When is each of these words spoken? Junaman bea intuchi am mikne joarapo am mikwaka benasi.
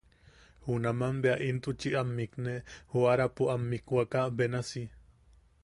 Junaman 0.67 1.19
bea 1.25 1.35
intuchi 1.47 1.89
am 1.99 2.09
mikne 2.19 2.55
joarapo 2.93 3.43
am 3.53 3.61
mikwaka 3.75 4.21
benasi. 4.37 4.83